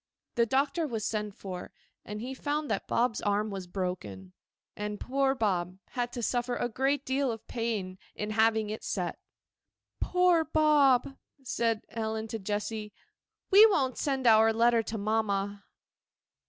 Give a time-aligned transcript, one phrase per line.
[0.33, 1.71] The doctor was sent for,
[2.03, 4.33] and he found that Bob's arm was broken;
[4.75, 9.19] and poor Bob had to suffer a great deal of pain in having it set.
[9.99, 12.91] 'Poor Bob!' said Ellen to Jessy;
[13.51, 15.65] 'we won't send our letter to mamma.